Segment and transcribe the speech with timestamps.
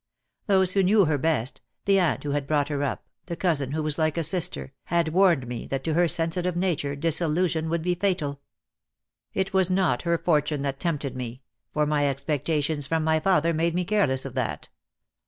[0.47, 3.83] Those who knew her best, the aunt who had brought her up, the cousin who
[3.83, 7.93] was like a sister, had warned me that to her sensitive nature disillusion would be
[7.93, 8.41] fatal.
[9.35, 9.67] 222 DEAD LOVE HAS CHAINS.
[9.67, 13.75] It was not her fortune that tempted me, for my expectations from my father made
[13.75, 14.69] me careless of that.